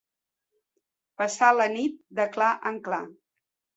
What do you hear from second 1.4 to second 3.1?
la nit de clar en clar.